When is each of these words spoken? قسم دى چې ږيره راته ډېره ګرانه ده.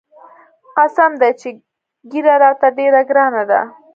قسم 0.77 1.11
دى 1.21 1.29
چې 1.39 1.49
ږيره 2.11 2.35
راته 2.43 2.67
ډېره 2.77 3.01
ګرانه 3.09 3.43
ده. 3.49 3.61